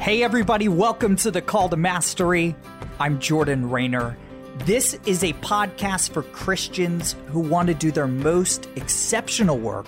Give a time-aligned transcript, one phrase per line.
[0.00, 2.56] Hey, everybody, welcome to the Call to Mastery.
[2.98, 4.16] I'm Jordan Raynor.
[4.64, 9.86] This is a podcast for Christians who want to do their most exceptional work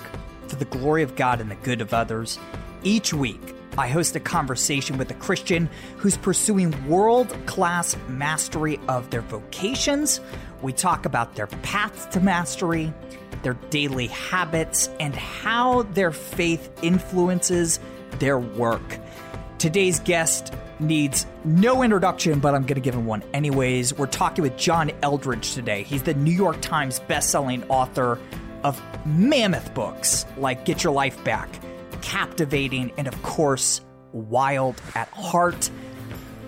[0.49, 2.39] for the glory of God and the good of others.
[2.83, 3.41] Each week,
[3.79, 10.21] I host a conversation with a Christian who's pursuing world class mastery of their vocations.
[10.61, 12.93] We talk about their path to mastery,
[13.43, 17.81] their daily habits, and how their faith influences
[18.19, 18.99] their work.
[19.63, 23.97] Today's guest needs no introduction, but I'm going to give him one anyways.
[23.97, 25.85] We're talking with John Eldredge today.
[25.85, 28.19] He's the New York Times bestselling author
[28.65, 31.49] of mammoth books like Get Your Life Back,
[32.01, 35.71] Captivating, and of course, Wild at Heart.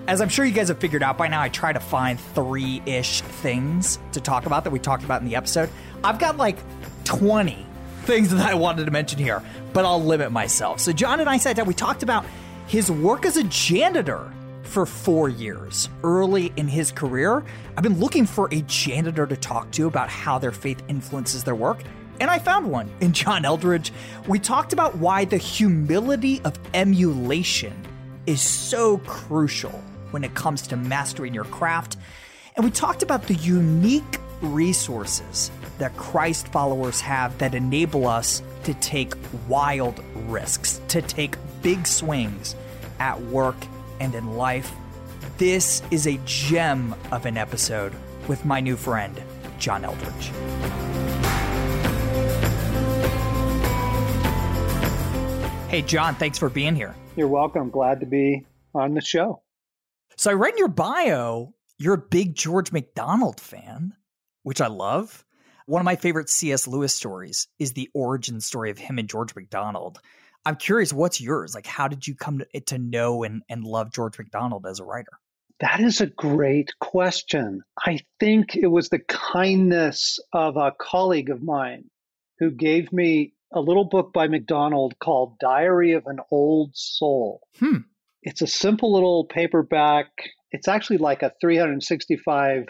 [0.08, 2.82] As I'm sure you guys have figured out by now, I try to find three
[2.84, 5.70] ish things to talk about that we talked about in the episode.
[6.02, 6.56] I've got like
[7.04, 7.64] 20
[8.06, 9.40] things that I wanted to mention here,
[9.72, 10.80] but I'll limit myself.
[10.80, 12.24] So, John and I sat down, we talked about
[12.66, 15.88] his work as a janitor for four years.
[16.02, 17.44] Early in his career,
[17.76, 21.54] I've been looking for a janitor to talk to about how their faith influences their
[21.54, 21.82] work,
[22.20, 23.92] and I found one in John Eldredge.
[24.26, 27.74] We talked about why the humility of emulation
[28.26, 31.96] is so crucial when it comes to mastering your craft,
[32.56, 38.74] and we talked about the unique resources that Christ followers have that enable us to
[38.74, 39.14] take
[39.48, 42.54] wild risks, to take big swings
[43.00, 43.56] at work
[43.98, 44.70] and in life.
[45.38, 47.92] This is a gem of an episode
[48.28, 49.20] with my new friend,
[49.58, 50.30] John Eldredge.
[55.68, 56.94] Hey, John, thanks for being here.
[57.16, 57.70] You're welcome.
[57.70, 59.42] Glad to be on the show.
[60.16, 63.94] So, I read in your bio, you're a big George MacDonald fan,
[64.42, 65.24] which I love.
[65.66, 66.68] One of my favorite C.S.
[66.68, 69.98] Lewis stories is the origin story of him and George MacDonald.
[70.46, 71.54] I'm curious, what's yours?
[71.54, 74.84] Like, how did you come to, to know and, and love George MacDonald as a
[74.84, 75.12] writer?
[75.60, 77.62] That is a great question.
[77.86, 81.84] I think it was the kindness of a colleague of mine
[82.38, 87.40] who gave me a little book by MacDonald called Diary of an Old Soul.
[87.58, 87.78] Hmm.
[88.22, 90.08] It's a simple little paperback.
[90.50, 92.66] It's actually like a 365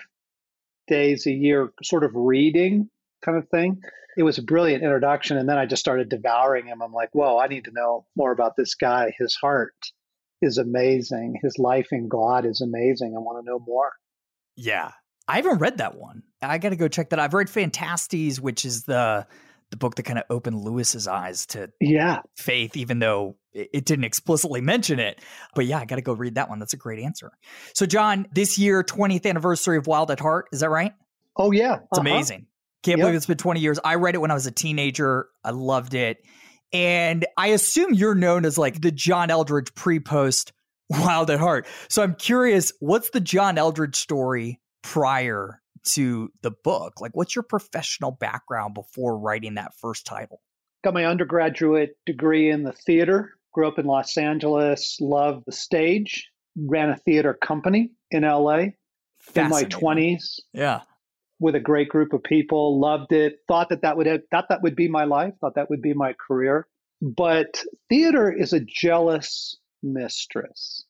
[0.86, 2.90] days a year sort of reading
[3.24, 3.80] kind of thing
[4.16, 5.36] it was a brilliant introduction.
[5.36, 6.82] And then I just started devouring him.
[6.82, 9.12] I'm like, whoa, I need to know more about this guy.
[9.18, 9.74] His heart
[10.40, 11.38] is amazing.
[11.42, 13.14] His life in God is amazing.
[13.16, 13.92] I want to know more.
[14.56, 14.92] Yeah.
[15.26, 16.22] I haven't read that one.
[16.42, 17.18] I got to go check that.
[17.18, 19.26] I've read Phantastes, which is the
[19.70, 24.04] the book that kind of opened Lewis's eyes to yeah faith, even though it didn't
[24.04, 25.22] explicitly mention it.
[25.54, 26.58] But yeah, I got to go read that one.
[26.58, 27.32] That's a great answer.
[27.74, 30.48] So, John, this year, 20th anniversary of Wild at Heart.
[30.52, 30.92] Is that right?
[31.36, 32.00] Oh yeah, it's uh-huh.
[32.02, 32.46] amazing.
[32.84, 33.06] Can't yep.
[33.06, 33.80] believe it's been 20 years.
[33.82, 35.28] I read it when I was a teenager.
[35.42, 36.18] I loved it.
[36.70, 40.52] And I assume you're known as like the John Eldredge pre post
[40.90, 41.66] Wild at Heart.
[41.88, 45.62] So I'm curious, what's the John Eldredge story prior
[45.92, 47.00] to the book?
[47.00, 50.42] Like, what's your professional background before writing that first title?
[50.82, 56.28] Got my undergraduate degree in the theater, grew up in Los Angeles, loved the stage,
[56.54, 58.56] ran a theater company in LA
[59.34, 60.40] in my 20s.
[60.52, 60.80] Yeah
[61.44, 64.74] with a great group of people, loved it, thought that that would thought that would
[64.74, 66.66] be my life, thought that would be my career.
[67.02, 70.86] But theater is a jealous mistress.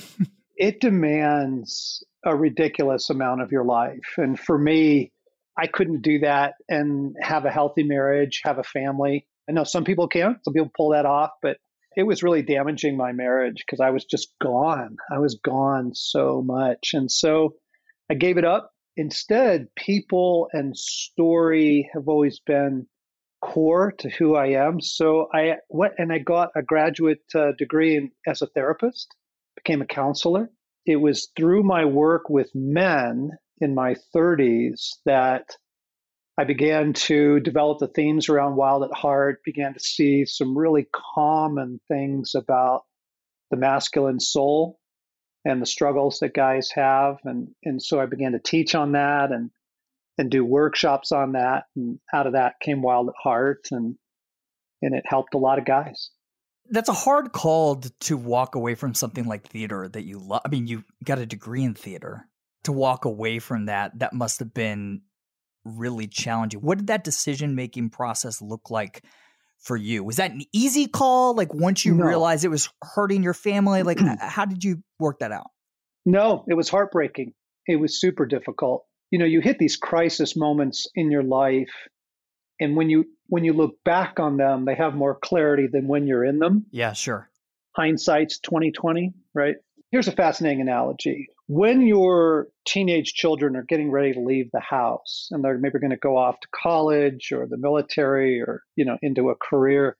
[0.56, 4.14] it demands a ridiculous amount of your life.
[4.16, 5.12] And for me,
[5.58, 9.26] I couldn't do that and have a healthy marriage, have a family.
[9.50, 11.58] I know some people can, some people pull that off, but
[11.94, 14.96] it was really damaging my marriage because I was just gone.
[15.12, 16.92] I was gone so much.
[16.94, 17.56] And so
[18.08, 22.86] I gave it up Instead, people and story have always been
[23.40, 24.80] core to who I am.
[24.80, 29.14] So I went and I got a graduate uh, degree in, as a therapist,
[29.56, 30.50] became a counselor.
[30.86, 35.44] It was through my work with men in my 30s that
[36.38, 40.86] I began to develop the themes around Wild at Heart, began to see some really
[41.14, 42.82] common things about
[43.50, 44.79] the masculine soul
[45.44, 49.32] and the struggles that guys have and and so I began to teach on that
[49.32, 49.50] and
[50.18, 53.96] and do workshops on that and out of that came Wild at Heart and
[54.82, 56.10] and it helped a lot of guys.
[56.70, 60.42] That's a hard call to walk away from something like theater that you love.
[60.44, 62.26] I mean, you got a degree in theater.
[62.64, 65.00] To walk away from that, that must have been
[65.64, 66.60] really challenging.
[66.60, 69.02] What did that decision making process look like
[69.60, 70.02] for you?
[70.02, 71.34] Was that an easy call?
[71.34, 72.04] Like once you no.
[72.04, 75.48] realized it was hurting your family, like how did you work that out?
[76.06, 77.34] No, it was heartbreaking.
[77.66, 78.84] It was super difficult.
[79.10, 81.70] You know, you hit these crisis moments in your life
[82.60, 86.06] and when you when you look back on them, they have more clarity than when
[86.06, 86.66] you're in them.
[86.70, 87.30] Yeah, sure.
[87.76, 89.56] Hindsight's 2020, right?
[89.90, 91.26] Here's a fascinating analogy.
[91.48, 95.90] When your teenage children are getting ready to leave the house and they're maybe going
[95.90, 99.96] to go off to college or the military or, you know, into a career,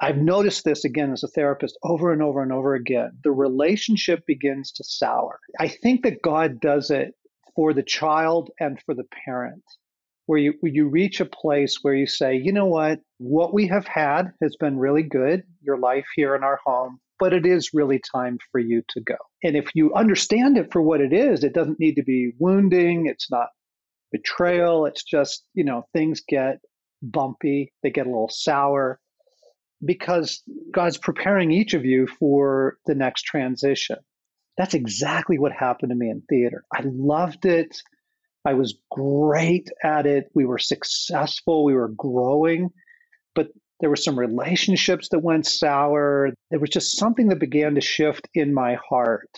[0.00, 3.12] I've noticed this again as a therapist over and over and over again.
[3.22, 5.38] The relationship begins to sour.
[5.60, 7.14] I think that God does it
[7.54, 9.62] for the child and for the parent,
[10.26, 13.68] where you, where you reach a place where you say, you know what, what we
[13.68, 17.70] have had has been really good, your life here in our home, but it is
[17.72, 19.16] really time for you to go.
[19.42, 23.06] And if you understand it for what it is, it doesn't need to be wounding,
[23.06, 23.48] it's not
[24.12, 26.58] betrayal, it's just, you know, things get
[27.02, 29.00] bumpy, they get a little sour
[29.84, 30.42] because
[30.72, 33.96] God's preparing each of you for the next transition.
[34.56, 36.64] That's exactly what happened to me in theater.
[36.72, 37.76] I loved it.
[38.44, 40.30] I was great at it.
[40.34, 41.64] We were successful.
[41.64, 42.70] We were growing.
[43.34, 43.48] But
[43.80, 46.30] there were some relationships that went sour.
[46.50, 49.28] There was just something that began to shift in my heart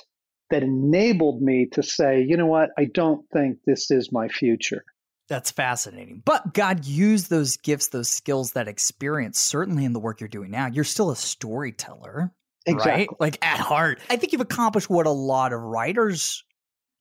[0.51, 2.71] that enabled me to say, you know what?
[2.79, 4.85] I don't think this is my future.
[5.29, 6.23] That's fascinating.
[6.25, 10.51] But God used those gifts, those skills, that experience, certainly in the work you're doing
[10.51, 10.67] now.
[10.69, 12.33] You're still a storyteller.
[12.65, 12.93] Exactly.
[12.93, 13.09] Right?
[13.21, 14.01] Like at heart.
[14.09, 16.45] I think you've accomplished what a lot of writers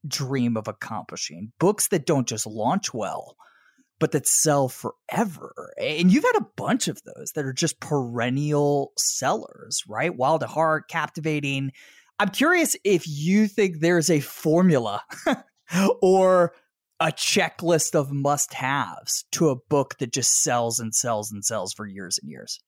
[0.06, 3.36] dream of accomplishing books that don't just launch well,
[4.00, 5.74] but that sell forever.
[5.80, 10.16] And you've had a bunch of those that are just perennial sellers, right?
[10.16, 11.72] Wild at Heart, captivating.
[12.20, 15.04] I'm curious if you think there's a formula
[16.02, 16.54] or
[17.00, 21.74] a checklist of must haves to a book that just sells and sells and sells
[21.74, 22.60] for years and years?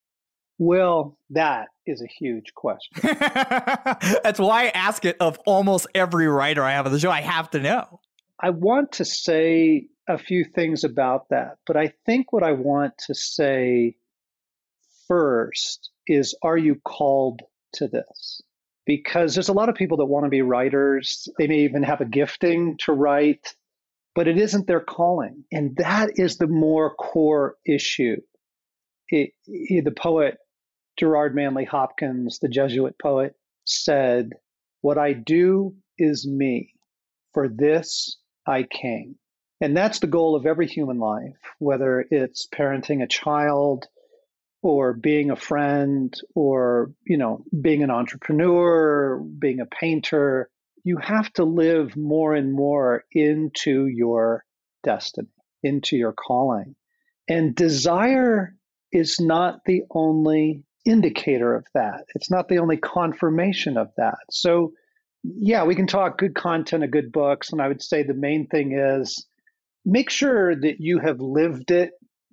[0.57, 2.99] Well, that is a huge question.
[3.01, 7.09] That's why I ask it of almost every writer I have on the show.
[7.09, 8.01] I have to know.
[8.41, 12.97] I want to say a few things about that, but I think what I want
[13.05, 13.95] to say
[15.07, 17.41] first is are you called
[17.73, 18.41] to this?
[18.85, 21.27] Because there's a lot of people that want to be writers.
[21.37, 23.53] They may even have a gifting to write,
[24.15, 25.43] but it isn't their calling.
[25.51, 28.17] And that is the more core issue.
[29.09, 30.39] It, the poet
[30.99, 34.33] Gerard Manley Hopkins, the Jesuit poet, said,
[34.81, 36.73] What I do is me.
[37.33, 39.15] For this I came.
[39.61, 43.87] And that's the goal of every human life, whether it's parenting a child
[44.61, 50.49] or being a friend or, you know, being an entrepreneur, being a painter.
[50.83, 54.45] You have to live more and more into your
[54.83, 55.27] destiny,
[55.61, 56.75] into your calling.
[57.27, 58.55] And desire
[58.91, 62.05] is not the only indicator of that.
[62.15, 64.19] It's not the only confirmation of that.
[64.31, 64.73] So,
[65.23, 67.51] yeah, we can talk good content of good books.
[67.51, 69.27] And I would say the main thing is
[69.89, 71.91] make sure that you have lived it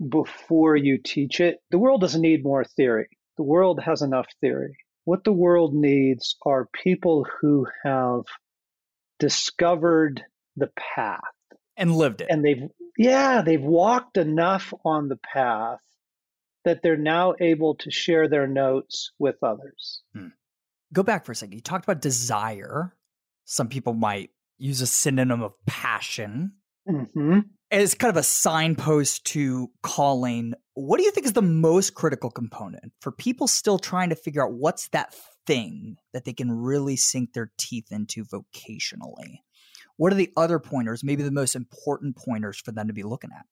[0.08, 1.58] before you teach it.
[1.70, 4.76] The world doesn't need more theory, the world has enough theory.
[5.04, 8.22] What the world needs are people who have
[9.20, 10.24] discovered
[10.56, 11.20] the path
[11.76, 12.26] and lived it.
[12.28, 15.78] And they've, yeah, they've walked enough on the path
[16.64, 20.02] that they're now able to share their notes with others.
[20.12, 20.28] Hmm.
[20.92, 21.54] Go back for a second.
[21.54, 22.96] You talked about desire.
[23.44, 26.52] Some people might use a synonym of passion
[26.88, 27.40] mm-hmm.
[27.70, 30.54] as kind of a signpost to calling.
[30.74, 34.44] What do you think is the most critical component for people still trying to figure
[34.44, 35.14] out what's that
[35.46, 39.40] thing that they can really sink their teeth into vocationally?
[39.96, 43.30] What are the other pointers, maybe the most important pointers for them to be looking
[43.36, 43.46] at?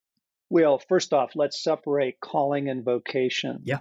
[0.49, 3.61] Well, first off, let's separate calling and vocation.
[3.63, 3.79] Yeah.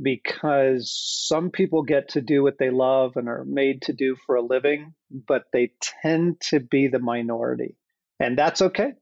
[0.00, 4.36] Because some people get to do what they love and are made to do for
[4.36, 7.76] a living, but they tend to be the minority.
[8.22, 8.92] And that's okay.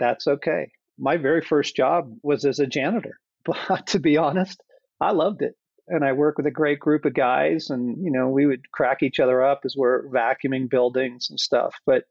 [0.00, 0.70] That's okay.
[0.98, 3.18] My very first job was as a janitor.
[3.46, 4.62] But to be honest,
[5.00, 5.54] I loved it.
[5.86, 9.02] And I worked with a great group of guys, and, you know, we would crack
[9.02, 11.74] each other up as we're vacuuming buildings and stuff.
[11.84, 12.04] But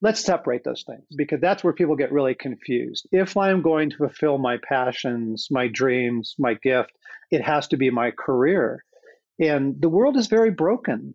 [0.00, 3.08] let's separate those things because that's where people get really confused.
[3.10, 6.92] If I'm going to fulfill my passions, my dreams, my gift,
[7.32, 8.84] it has to be my career.
[9.40, 11.14] And the world is very broken.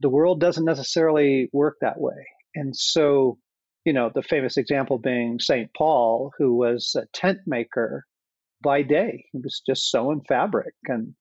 [0.00, 2.26] The world doesn't necessarily work that way.
[2.56, 3.38] And so,
[3.84, 5.70] you know, the famous example being St.
[5.76, 8.06] Paul, who was a tent maker
[8.62, 9.26] by day.
[9.32, 11.14] He was just sewing fabric and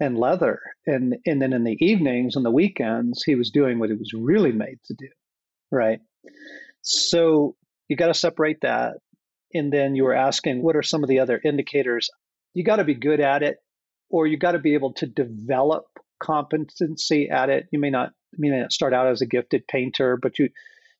[0.00, 0.60] and leather.
[0.86, 4.12] And and then in the evenings and the weekends, he was doing what he was
[4.14, 5.08] really made to do.
[5.70, 6.00] Right.
[6.82, 7.56] So
[7.88, 8.94] you got to separate that.
[9.54, 12.08] And then you were asking, what are some of the other indicators?
[12.54, 13.58] You got to be good at it,
[14.08, 15.84] or you got to be able to develop
[16.22, 17.66] competency at it.
[17.70, 20.48] You may not, you may not start out as a gifted painter, but you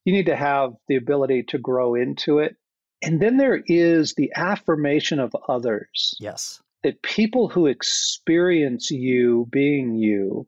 [0.05, 2.55] you need to have the ability to grow into it.
[3.01, 6.15] And then there is the affirmation of others.
[6.19, 6.61] Yes.
[6.83, 10.47] That people who experience you being you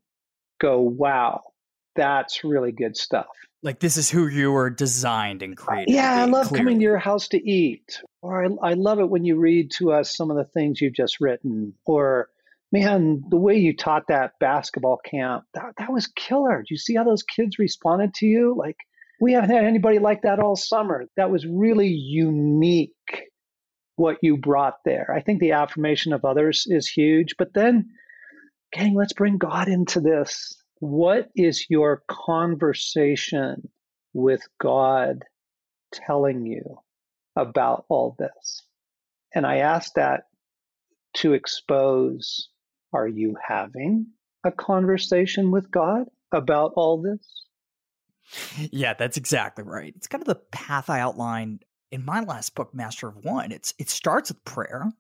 [0.59, 1.41] go, wow,
[1.95, 3.27] that's really good stuff.
[3.63, 5.93] Like this is who you were designed and created.
[5.93, 6.63] Yeah, I love clearly.
[6.63, 8.00] coming to your house to eat.
[8.21, 10.93] Or I, I love it when you read to us some of the things you've
[10.93, 11.74] just written.
[11.85, 12.29] Or
[12.71, 16.59] man, the way you taught that basketball camp, that, that was killer.
[16.59, 18.55] Do you see how those kids responded to you?
[18.55, 18.77] Like
[19.19, 21.05] we haven't had anybody like that all summer.
[21.17, 22.91] That was really unique
[23.95, 25.13] what you brought there.
[25.15, 27.36] I think the affirmation of others is huge.
[27.38, 27.89] But then,
[28.74, 30.55] gang, let's bring God into this.
[30.79, 33.69] What is your conversation
[34.13, 35.24] with God
[35.93, 36.79] telling you
[37.36, 38.63] about all this?
[39.34, 40.24] And I ask that
[41.15, 42.50] to expose
[42.93, 44.07] are you having
[44.45, 47.45] a conversation with God about all this?
[48.72, 49.94] Yeah, that's exactly right.
[49.96, 53.51] It's kind of the path I outlined in my last book, Master of One.
[53.51, 54.91] It's it starts with prayer,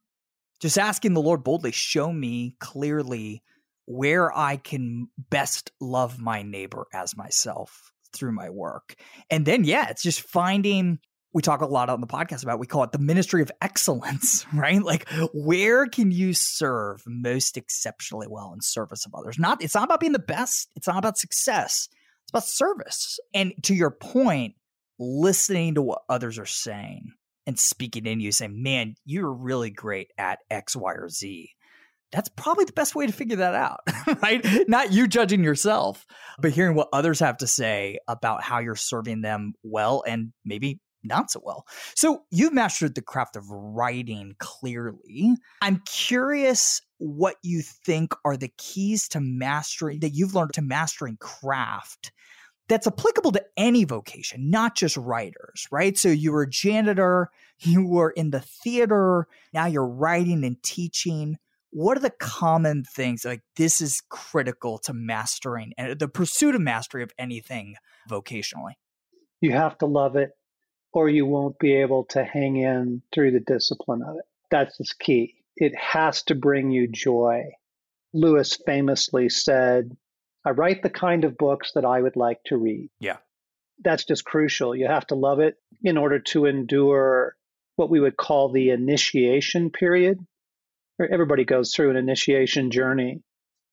[0.59, 3.43] just asking the Lord boldly, show me clearly
[3.85, 8.95] where I can best love my neighbor as myself through my work.
[9.29, 10.99] And then, yeah, it's just finding,
[11.33, 14.45] we talk a lot on the podcast about, we call it the ministry of excellence,
[14.53, 14.81] right?
[14.81, 19.37] Like, where can you serve most exceptionally well in service of others?
[19.37, 21.89] Not, it's not about being the best, it's not about success,
[22.25, 23.19] it's about service.
[23.33, 24.55] And to your point,
[24.99, 27.11] listening to what others are saying
[27.47, 31.49] and speaking in you, saying, man, you're really great at X, Y, or Z
[32.15, 33.81] that's probably the best way to figure that out,
[34.23, 34.45] right?
[34.69, 36.05] Not you judging yourself,
[36.39, 40.79] but hearing what others have to say about how you're serving them well and maybe
[41.03, 41.65] not so well.
[41.95, 45.35] So you've mastered the craft of writing clearly.
[45.61, 51.17] I'm curious what you think are the keys to mastering that you've learned to mastering
[51.17, 52.11] craft
[52.67, 55.97] that's applicable to any vocation, not just writers, right?
[55.97, 61.37] So you were a janitor, you were in the theater, now you're writing and teaching.
[61.71, 66.61] What are the common things like this is critical to mastering and the pursuit of
[66.61, 67.75] mastery of anything
[68.09, 68.73] vocationally?
[69.41, 70.31] You have to love it
[70.93, 74.23] or you won't be able to hang in through the discipline of it.
[74.49, 77.43] That's the key it has to bring you joy.
[78.13, 79.95] Lewis famously said
[80.45, 82.89] i write the kind of books that i would like to read.
[82.99, 83.17] Yeah.
[83.83, 84.75] That's just crucial.
[84.75, 87.35] You have to love it in order to endure
[87.75, 90.19] what we would call the initiation period.
[90.99, 93.21] Everybody goes through an initiation journey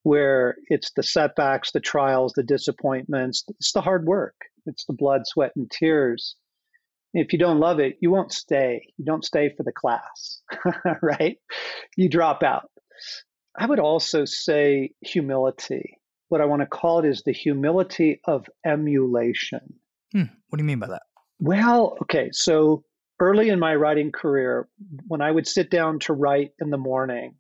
[0.03, 4.35] where it's the setbacks, the trials, the disappointments, it's the hard work,
[4.67, 6.35] it's the blood, sweat, and tears.
[7.15, 8.87] If you don't love it, you won't stay.
[8.97, 10.43] You don't stay for the class,
[11.03, 11.37] right?
[11.97, 12.71] You drop out.
[13.59, 15.99] I would also say humility.
[16.29, 19.75] What I want to call it is the humility of emulation.
[20.13, 20.23] Hmm.
[20.49, 21.03] What do you mean by that?
[21.39, 22.85] Well, okay, so
[23.21, 24.69] early in my writing career,
[25.07, 27.35] when I would sit down to write in the morning,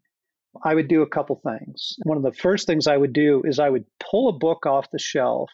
[0.63, 1.97] I would do a couple things.
[2.05, 4.91] One of the first things I would do is I would pull a book off
[4.91, 5.51] the shelf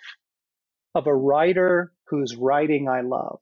[0.94, 3.38] of a writer whose writing I love.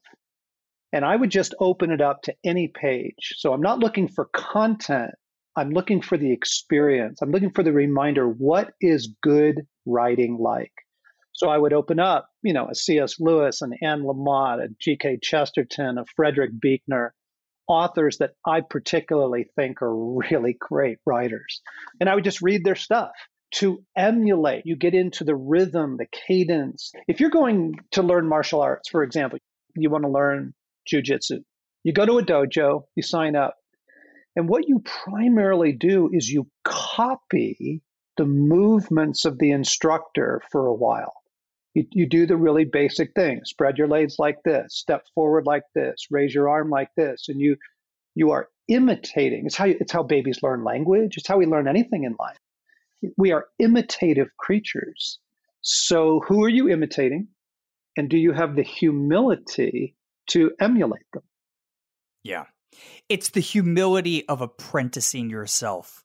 [0.93, 3.35] And I would just open it up to any page.
[3.37, 5.13] So I'm not looking for content.
[5.57, 7.21] I'm looking for the experience.
[7.23, 10.73] I'm looking for the reminder what is good writing like?
[11.33, 13.17] So I would open up, you know, a C.S.
[13.21, 15.19] Lewis, an Anne Lamott, a G.K.
[15.23, 17.15] Chesterton, a Frederick Buechner,
[17.69, 21.61] authors that I particularly think are really great writers.
[22.01, 23.11] And I would just read their stuff
[23.57, 24.65] to emulate.
[24.67, 26.93] You get into the rhythm, the cadence.
[27.07, 29.39] If you're going to learn martial arts, for example,
[29.77, 30.55] you want to learn
[30.93, 31.43] jujitsu,
[31.85, 33.55] you go to a dojo, you sign up.
[34.35, 37.83] And what you primarily do is you copy
[38.17, 41.13] the movements of the instructor for a while.
[41.75, 43.51] You, you do the really basic things.
[43.51, 47.41] Spread your legs like this, step forward like this, raise your arm like this, and
[47.41, 47.57] you
[48.15, 49.45] you are imitating.
[49.47, 51.17] It's how it's how babies learn language.
[51.17, 52.39] It's how we learn anything in life.
[53.19, 55.19] We are imitative creatures.
[55.61, 57.29] So who are you imitating?
[57.97, 59.96] And do you have the humility
[60.29, 61.23] to emulate them?
[62.23, 62.45] Yeah.
[63.09, 66.05] It's the humility of apprenticing yourself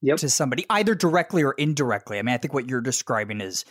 [0.00, 0.18] yep.
[0.18, 2.18] to somebody, either directly or indirectly.
[2.18, 3.64] I mean, I think what you're describing is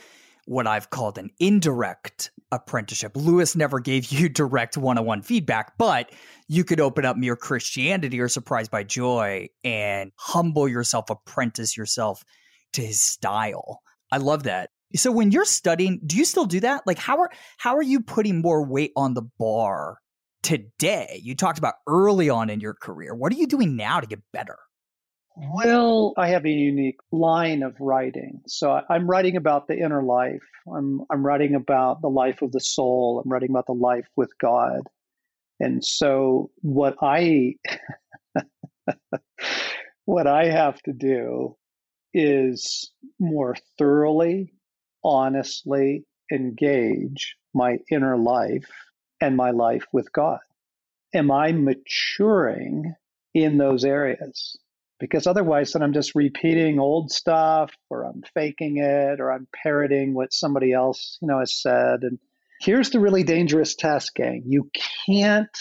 [0.45, 3.11] what I've called an indirect apprenticeship.
[3.15, 6.11] Lewis never gave you direct one on one feedback, but
[6.47, 12.23] you could open up mere Christianity or Surprise by Joy and humble yourself, apprentice yourself
[12.73, 13.81] to his style.
[14.11, 14.69] I love that.
[14.95, 16.87] So when you're studying, do you still do that?
[16.87, 19.97] Like how are how are you putting more weight on the bar
[20.43, 21.19] today?
[21.23, 23.13] You talked about early on in your career.
[23.13, 24.57] What are you doing now to get better?
[25.35, 28.41] Well, I have a unique line of writing.
[28.47, 30.41] So I'm writing about the inner life.
[30.75, 33.21] I'm I'm writing about the life of the soul.
[33.23, 34.81] I'm writing about the life with God.
[35.59, 37.55] And so what I
[40.05, 41.55] what I have to do
[42.13, 44.53] is more thoroughly,
[45.03, 48.69] honestly engage my inner life
[49.21, 50.39] and my life with God.
[51.13, 52.93] Am I maturing
[53.33, 54.57] in those areas?
[54.99, 60.13] because otherwise then I'm just repeating old stuff or I'm faking it or I'm parroting
[60.13, 62.01] what somebody else, you know, has said.
[62.01, 62.19] And
[62.61, 64.43] here's the really dangerous test, gang.
[64.47, 64.69] You
[65.05, 65.57] can't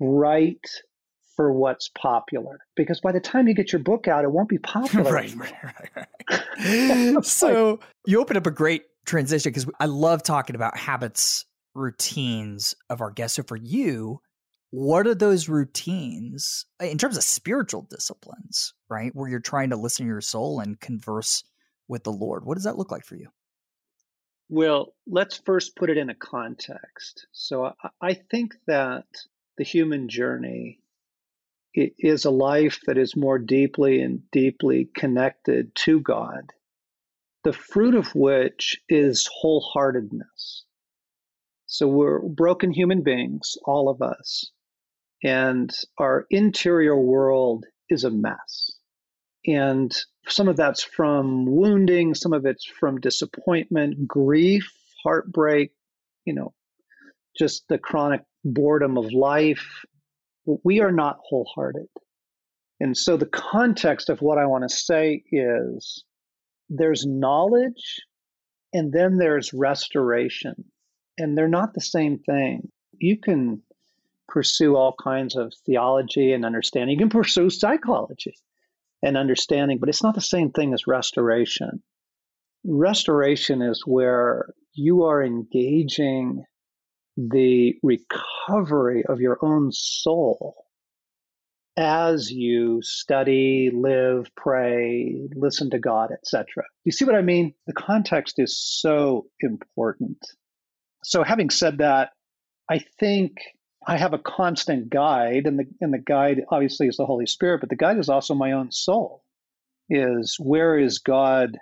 [0.00, 0.66] write
[1.36, 4.58] for what's popular because by the time you get your book out, it won't be
[4.62, 5.12] popular.
[5.12, 7.24] right, right, right, right.
[7.24, 13.00] so you open up a great transition because I love talking about habits, routines of
[13.00, 13.36] our guests.
[13.36, 14.20] So for you,
[14.70, 19.12] what are those routines uh, in terms of spiritual disciplines, right?
[19.14, 21.44] Where you're trying to listen to your soul and converse
[21.86, 22.44] with the Lord.
[22.44, 23.28] What does that look like for you?
[24.48, 27.26] Well, let's first put it in a context.
[27.32, 29.06] So I think that
[29.56, 30.80] the human journey
[31.74, 36.50] is a life that is more deeply and deeply connected to God,
[37.42, 40.62] the fruit of which is wholeheartedness.
[41.66, 44.52] So we're broken human beings, all of us
[45.24, 48.72] and our interior world is a mess.
[49.46, 49.92] And
[50.28, 54.70] some of that's from wounding, some of it's from disappointment, grief,
[55.02, 55.72] heartbreak,
[56.24, 56.52] you know,
[57.38, 59.66] just the chronic boredom of life.
[60.46, 61.88] We are not wholehearted.
[62.80, 66.04] And so the context of what I want to say is
[66.68, 68.00] there's knowledge
[68.72, 70.64] and then there's restoration.
[71.16, 72.70] And they're not the same thing.
[72.98, 73.62] You can
[74.28, 76.94] pursue all kinds of theology and understanding.
[76.94, 78.34] You can pursue psychology
[79.02, 81.82] and understanding, but it's not the same thing as restoration.
[82.64, 86.44] Restoration is where you are engaging
[87.16, 90.64] the recovery of your own soul
[91.76, 96.64] as you study, live, pray, listen to God, etc.
[96.84, 97.54] You see what I mean?
[97.66, 100.18] The context is so important.
[101.02, 102.10] So having said that,
[102.70, 103.32] I think
[103.86, 107.60] I have a constant guide, and the and the guide obviously is the Holy Spirit,
[107.60, 109.22] but the guide is also my own soul.
[109.90, 111.58] Is where is God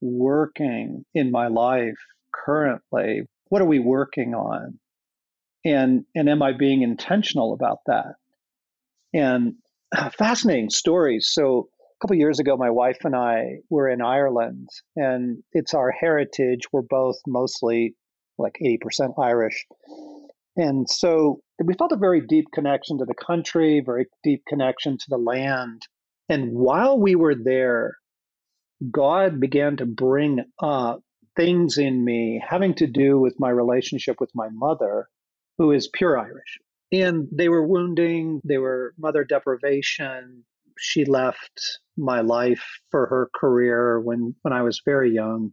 [0.00, 1.98] working in my life
[2.34, 3.22] currently?
[3.50, 4.80] What are we working on?
[5.64, 8.14] And and am I being intentional about that?
[9.14, 9.54] And
[9.96, 11.30] uh, fascinating stories.
[11.32, 15.90] So a couple years ago, my wife and I were in Ireland, and it's our
[15.90, 16.62] heritage.
[16.72, 17.94] We're both mostly
[18.38, 19.66] like 80% Irish.
[20.56, 25.04] And so we felt a very deep connection to the country, very deep connection to
[25.08, 25.82] the land.
[26.28, 27.96] And while we were there,
[28.90, 31.02] God began to bring up
[31.36, 35.08] things in me having to do with my relationship with my mother,
[35.62, 36.58] who is pure Irish.
[36.90, 40.42] And they were wounding, they were mother deprivation.
[40.76, 45.52] She left my life for her career when, when I was very young.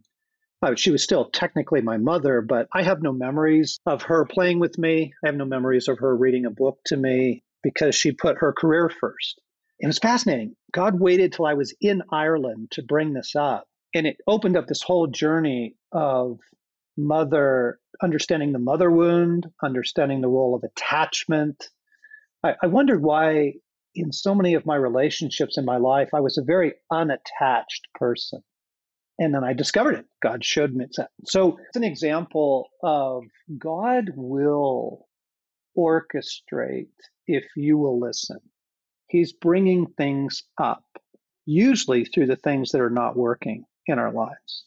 [0.74, 4.78] She was still technically my mother, but I have no memories of her playing with
[4.78, 5.12] me.
[5.22, 8.52] I have no memories of her reading a book to me because she put her
[8.52, 9.40] career first.
[9.78, 10.56] It was fascinating.
[10.72, 13.68] God waited till I was in Ireland to bring this up.
[13.94, 16.40] And it opened up this whole journey of
[17.06, 21.68] mother, understanding the mother wound, understanding the role of attachment.
[22.44, 23.54] I, I wondered why,
[23.94, 28.42] in so many of my relationships in my life, I was a very unattached person.
[29.18, 30.06] And then I discovered it.
[30.22, 30.96] God showed me it.
[31.26, 33.24] So it's an example of
[33.58, 35.06] God will
[35.76, 36.88] orchestrate
[37.26, 38.38] if you will listen.
[39.08, 40.84] He's bringing things up,
[41.44, 44.64] usually through the things that are not working in our lives.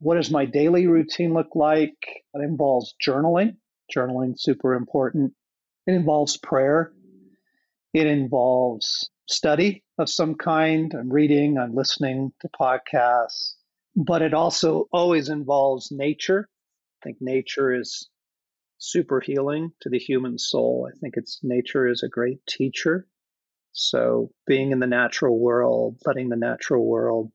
[0.00, 1.96] What does my daily routine look like?
[2.34, 3.56] It involves journaling.
[3.94, 5.32] Journaling super important.
[5.86, 6.92] It involves prayer.
[7.94, 10.92] It involves study of some kind.
[10.94, 13.54] I'm reading, I'm listening to podcasts
[13.98, 16.48] but it also always involves nature.
[17.02, 18.08] I think nature is
[18.78, 20.88] super healing to the human soul.
[20.88, 23.08] I think it's nature is a great teacher.
[23.72, 27.32] So being in the natural world, letting the natural world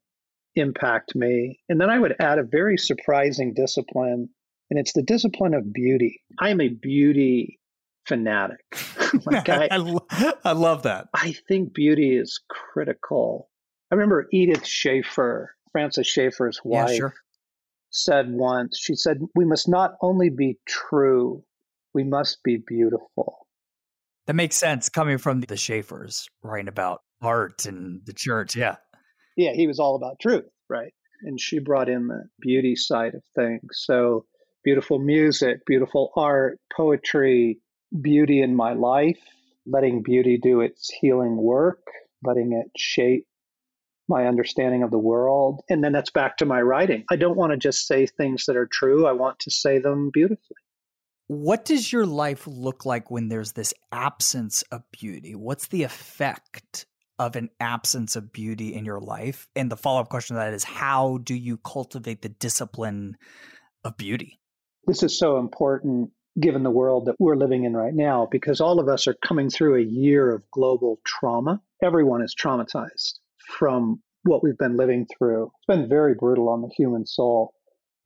[0.56, 1.60] impact me.
[1.70, 4.30] And then I would add a very surprising discipline,
[4.70, 6.22] and it's the discipline of beauty.
[6.40, 7.60] I am a beauty
[8.06, 8.60] fanatic.
[9.26, 10.08] like I, I, lo-
[10.44, 11.08] I love that.
[11.14, 13.50] I think beauty is critical.
[13.92, 17.14] I remember Edith Schaeffer Francis Schaeffer's wife, yeah, sure.
[17.90, 21.44] said once, she said, We must not only be true,
[21.94, 23.48] we must be beautiful.
[24.28, 28.56] That makes sense coming from the Schaeffers, writing about art and the church.
[28.56, 28.78] Yeah.
[29.36, 30.94] Yeah, he was all about truth, right?
[31.24, 33.62] And she brought in the beauty side of things.
[33.74, 34.26] So
[34.64, 37.60] beautiful music, beautiful art, poetry,
[38.02, 39.20] beauty in my life,
[39.66, 41.84] letting beauty do its healing work,
[42.24, 43.26] letting it shape
[44.10, 45.62] my understanding of the world.
[45.70, 47.06] And then that's back to my writing.
[47.10, 50.12] I don't want to just say things that are true, I want to say them
[50.14, 50.58] beautifully.
[51.28, 55.36] What does your life look like when there's this absence of beauty?
[55.36, 56.86] What's the effect
[57.20, 59.48] of an absence of beauty in your life?
[59.56, 63.18] And the follow up question to that is how do you cultivate the discipline
[63.84, 64.40] of beauty?
[64.86, 68.80] This is so important given the world that we're living in right now because all
[68.80, 71.62] of us are coming through a year of global trauma.
[71.82, 73.14] Everyone is traumatized
[73.58, 75.46] from what we've been living through.
[75.46, 77.54] It's been very brutal on the human soul,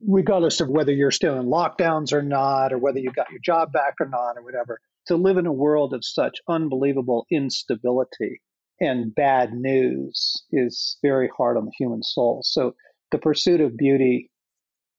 [0.06, 3.72] regardless of whether you're still in lockdowns or not, or whether you got your job
[3.72, 4.80] back or not, or whatever.
[5.06, 8.42] To live in a world of such unbelievable instability
[8.80, 12.42] and bad news is very hard on the human soul.
[12.44, 12.74] So
[13.10, 14.30] the pursuit of beauty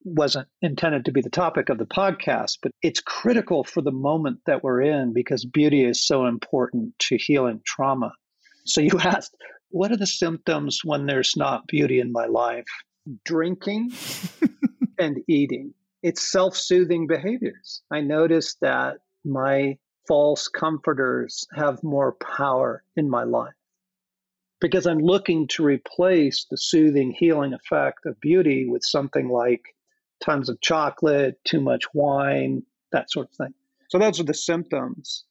[0.03, 4.39] wasn't intended to be the topic of the podcast, but it's critical for the moment
[4.45, 8.11] that we're in because beauty is so important to healing trauma.
[8.65, 9.35] So you asked,
[9.69, 12.65] what are the symptoms when there's not beauty in my life?
[13.25, 13.91] Drinking
[14.99, 15.73] and eating.
[16.01, 17.81] It's self soothing behaviors.
[17.91, 23.53] I noticed that my false comforters have more power in my life
[24.61, 29.61] because I'm looking to replace the soothing, healing effect of beauty with something like
[30.23, 33.53] tons of chocolate, too much wine, that sort of thing.
[33.89, 35.25] So those are the symptoms.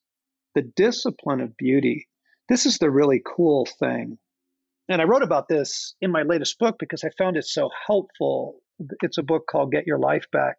[0.54, 2.08] The discipline of beauty,
[2.48, 4.18] this is the really cool thing.
[4.88, 8.60] And I wrote about this in my latest book because I found it so helpful.
[9.02, 10.56] It's a book called Get Your Life Back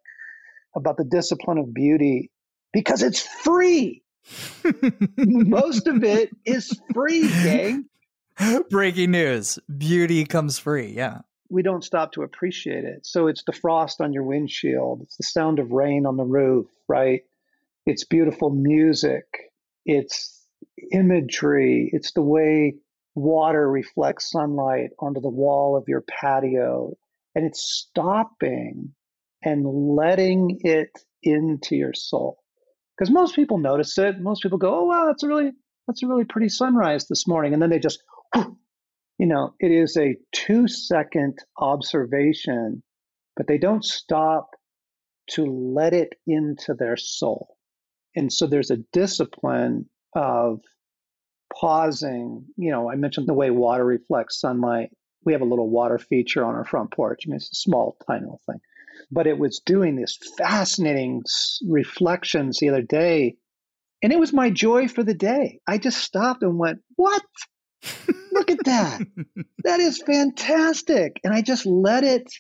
[0.76, 2.30] about the discipline of beauty
[2.72, 4.04] because it's free.
[5.18, 7.86] Most of it is free, gang.
[8.70, 10.94] Breaking news beauty comes free.
[10.96, 13.06] Yeah we don't stop to appreciate it.
[13.06, 16.68] So it's the frost on your windshield, it's the sound of rain on the roof,
[16.88, 17.22] right?
[17.86, 19.26] It's beautiful music,
[19.86, 20.46] it's
[20.92, 22.76] imagery, it's the way
[23.16, 26.96] water reflects sunlight onto the wall of your patio,
[27.36, 28.94] and it's stopping
[29.44, 30.92] and letting it
[31.24, 32.38] into your soul.
[32.98, 34.20] Because most people notice it.
[34.20, 35.52] Most people go, "Oh wow, that's a really
[35.88, 38.04] that's a really pretty sunrise this morning," and then they just
[38.36, 42.84] you know, it is a two second observation,
[43.36, 44.52] but they don't stop
[45.32, 47.56] to let it into their soul.
[48.16, 50.62] And so there's a discipline of
[51.54, 52.46] pausing.
[52.58, 54.90] You know, I mentioned the way water reflects sunlight.
[55.26, 57.24] We have a little water feature on our front porch.
[57.26, 58.60] I mean, it's a small, tiny little thing.
[59.12, 61.24] But it was doing these fascinating
[61.68, 63.36] reflections the other day.
[64.02, 65.60] And it was my joy for the day.
[65.68, 67.24] I just stopped and went, What?
[68.32, 69.02] Look at that.
[69.64, 71.20] that is fantastic.
[71.24, 72.32] And I just let it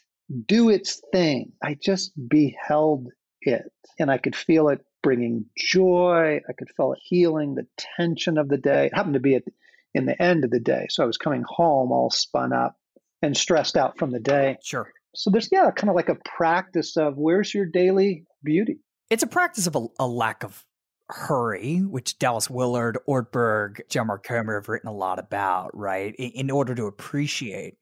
[0.47, 1.51] do its thing.
[1.63, 3.07] I just beheld
[3.41, 6.39] it and I could feel it bringing joy.
[6.47, 8.87] I could feel it healing the tension of the day.
[8.87, 9.51] It happened to be at the,
[9.93, 10.87] in the end of the day.
[10.89, 12.75] So I was coming home all spun up
[13.21, 14.57] and stressed out from the day.
[14.63, 14.91] Sure.
[15.15, 18.79] So there's, yeah, kind of like a practice of where's your daily beauty?
[19.09, 20.63] It's a practice of a, a lack of
[21.09, 26.15] hurry, which Dallas Willard, Ortberg, John Mark Comer have written a lot about, right?
[26.15, 27.77] In order to appreciate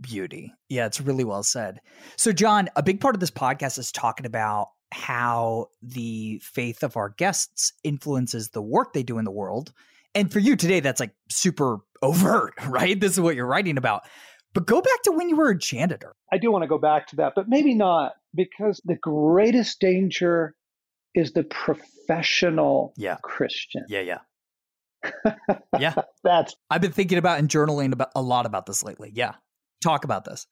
[0.00, 0.54] beauty.
[0.68, 1.80] Yeah, it's really well said.
[2.16, 6.96] So, John, a big part of this podcast is talking about how the faith of
[6.96, 9.72] our guests influences the work they do in the world.
[10.14, 12.98] And for you today, that's like super overt, right?
[12.98, 14.02] This is what you're writing about.
[14.52, 16.12] But go back to when you were a janitor.
[16.32, 20.56] I do want to go back to that, but maybe not, because the greatest danger
[21.14, 23.16] is the professional yeah.
[23.22, 23.84] Christian.
[23.88, 25.42] Yeah, yeah.
[25.78, 25.94] yeah.
[26.22, 29.10] That's I've been thinking about and journaling about a lot about this lately.
[29.14, 29.34] Yeah.
[29.82, 30.46] Talk about this.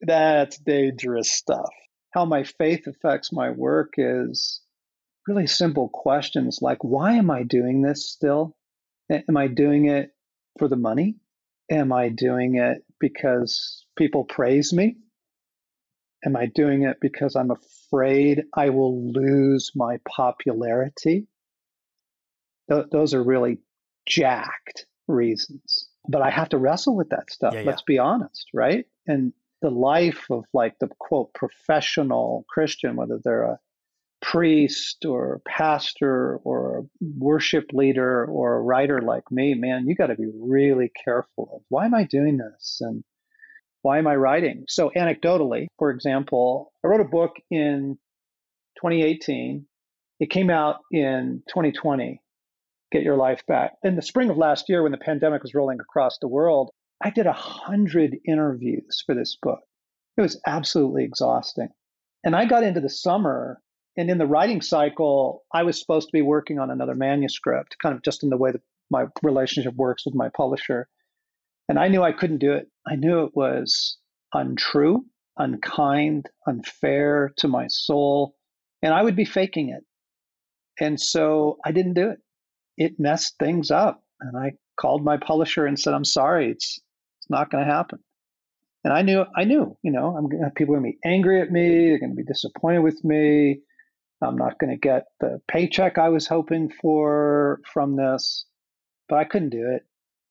[0.00, 1.70] That's dangerous stuff.
[2.14, 4.60] How my faith affects my work is
[5.26, 8.56] really simple questions like why am I doing this still?
[9.10, 10.10] Am I doing it
[10.58, 11.16] for the money?
[11.70, 14.96] Am I doing it because people praise me?
[16.24, 21.26] Am I doing it because I'm afraid I will lose my popularity?
[22.70, 23.58] Th- those are really
[24.06, 25.88] jacked reasons.
[26.08, 27.54] But I have to wrestle with that stuff.
[27.54, 27.66] Yeah, yeah.
[27.66, 28.86] Let's be honest, right?
[29.06, 33.60] And the life of like the quote professional Christian, whether they're a
[34.20, 36.82] priest or a pastor or a
[37.18, 41.62] worship leader or a writer like me, man, you got to be really careful of
[41.68, 42.78] why am I doing this?
[42.80, 43.04] And
[43.82, 44.64] Why am I writing?
[44.68, 47.98] So, anecdotally, for example, I wrote a book in
[48.76, 49.66] 2018.
[50.20, 52.20] It came out in 2020,
[52.90, 53.74] Get Your Life Back.
[53.82, 56.70] In the spring of last year, when the pandemic was rolling across the world,
[57.02, 59.60] I did a hundred interviews for this book.
[60.16, 61.68] It was absolutely exhausting.
[62.24, 63.60] And I got into the summer,
[63.96, 67.94] and in the writing cycle, I was supposed to be working on another manuscript, kind
[67.94, 70.88] of just in the way that my relationship works with my publisher.
[71.68, 72.68] And I knew I couldn't do it.
[72.88, 73.98] I knew it was
[74.32, 75.04] untrue,
[75.36, 78.34] unkind, unfair to my soul,
[78.82, 79.84] and I would be faking it.
[80.80, 82.18] And so I didn't do it.
[82.76, 84.02] It messed things up.
[84.20, 86.78] And I called my publisher and said, I'm sorry, it's,
[87.18, 87.98] it's not going to happen.
[88.84, 91.40] And I knew, I knew, you know, I'm gonna, people are going to be angry
[91.40, 91.88] at me.
[91.88, 93.60] They're going to be disappointed with me.
[94.22, 98.46] I'm not going to get the paycheck I was hoping for from this,
[99.08, 99.84] but I couldn't do it.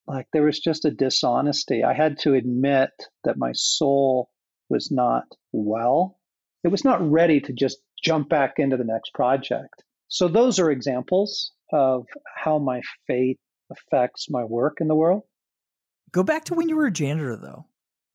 [0.08, 1.84] Like there was just a dishonesty.
[1.84, 2.91] I had to admit
[3.26, 4.30] that my soul
[4.70, 6.17] was not well.
[6.63, 9.84] It was not ready to just jump back into the next project.
[10.08, 13.38] So those are examples of how my faith
[13.70, 15.24] affects my work in the world.
[16.12, 17.65] Go back to when you were a janitor, though.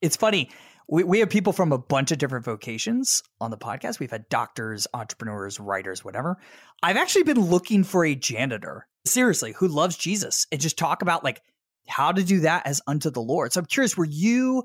[0.00, 0.50] It's funny.
[0.88, 4.00] We, we have people from a bunch of different vocations on the podcast.
[4.00, 6.38] We've had doctors, entrepreneurs, writers, whatever.
[6.82, 11.22] I've actually been looking for a janitor, seriously, who loves Jesus and just talk about
[11.22, 11.42] like
[11.88, 13.52] how to do that as unto the Lord.
[13.52, 14.64] So I'm curious, were you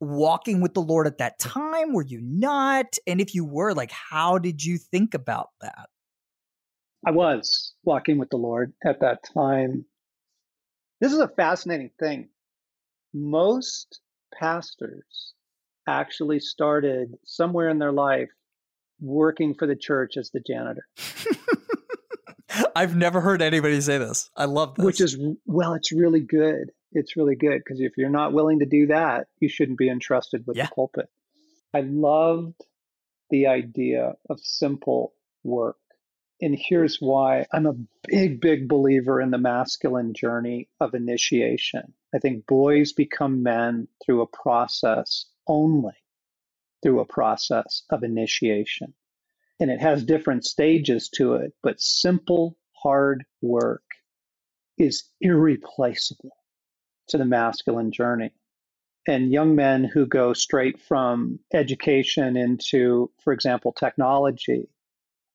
[0.00, 1.92] walking with the Lord at that time?
[1.92, 2.96] Were you not?
[3.06, 5.88] And if you were, like, how did you think about that?
[7.06, 9.84] I was walking with the Lord at that time.
[11.00, 12.28] This is a fascinating thing.
[13.12, 14.00] Most
[14.38, 15.34] pastors
[15.88, 18.30] actually started somewhere in their life
[19.00, 20.86] working for the church as the janitor.
[22.76, 24.30] I've never heard anybody say this.
[24.36, 24.84] I love this.
[24.84, 26.70] Which is, well, it's really good.
[26.92, 30.44] It's really good because if you're not willing to do that, you shouldn't be entrusted
[30.46, 30.66] with yeah.
[30.66, 31.08] the pulpit.
[31.74, 32.60] I loved
[33.30, 35.76] the idea of simple work.
[36.40, 37.76] And here's why I'm a
[38.08, 41.94] big, big believer in the masculine journey of initiation.
[42.14, 45.94] I think boys become men through a process only
[46.82, 48.92] through a process of initiation
[49.62, 53.84] and it has different stages to it, but simple, hard work
[54.76, 56.32] is irreplaceable
[57.06, 58.32] to the masculine journey.
[59.06, 64.68] And young men who go straight from education into, for example, technology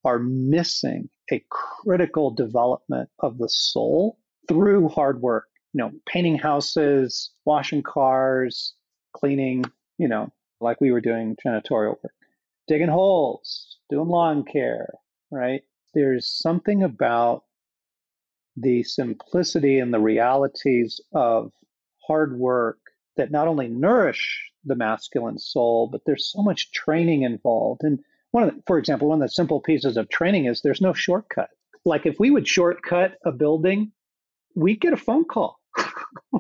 [0.04, 5.46] are missing a critical development of the soul through hard work.
[5.72, 8.74] You know, painting houses, washing cars,
[9.14, 9.64] cleaning,
[9.98, 12.14] you know, like we were doing janitorial work,
[12.68, 14.94] digging holes, doing lawn care,
[15.32, 15.62] right?
[15.94, 17.44] There's something about
[18.56, 21.52] the simplicity and the realities of
[22.06, 22.80] hard work
[23.16, 27.84] that not only nourish the masculine soul, but there's so much training involved.
[27.84, 28.00] And
[28.32, 30.94] one of the, for example, one of the simple pieces of training is there's no
[30.94, 31.50] shortcut.
[31.86, 33.92] Like if we would shortcut a building,
[34.56, 35.60] we'd get a phone call.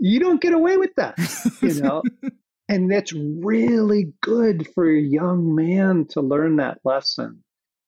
[0.00, 1.18] you don't get away with that,
[1.60, 2.02] you know.
[2.68, 7.42] And that's really good for a young man to learn that lesson.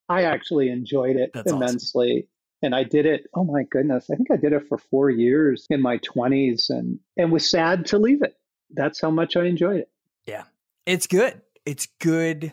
[0.09, 2.11] I actually enjoyed it that's immensely.
[2.11, 2.29] Awesome.
[2.63, 5.67] And I did it, oh my goodness, I think I did it for four years
[5.71, 8.35] in my 20s and, and was sad to leave it.
[8.71, 9.91] That's how much I enjoyed it.
[10.27, 10.45] Yeah.
[10.85, 11.41] It's good.
[11.65, 12.53] It's good,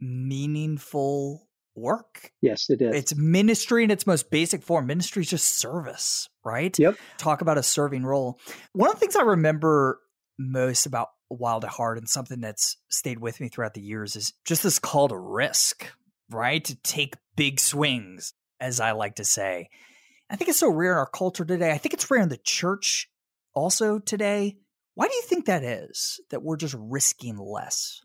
[0.00, 2.32] meaningful work.
[2.42, 2.94] Yes, it is.
[2.94, 4.86] It's ministry in its most basic form.
[4.86, 6.76] Ministry is just service, right?
[6.78, 6.96] Yep.
[7.18, 8.40] Talk about a serving role.
[8.72, 10.00] One of the things I remember
[10.38, 14.32] most about Wild at Heart and something that's stayed with me throughout the years is
[14.44, 15.92] just this call to risk,
[16.30, 16.64] right?
[16.64, 19.68] To take big swings, as I like to say.
[20.30, 21.70] I think it's so rare in our culture today.
[21.72, 23.08] I think it's rare in the church
[23.54, 24.56] also today.
[24.94, 28.02] Why do you think that is, that we're just risking less?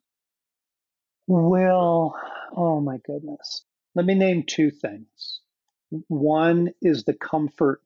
[1.28, 2.16] Well,
[2.56, 3.64] oh my goodness.
[3.96, 5.42] Let me name two things.
[6.08, 7.82] One is the comfort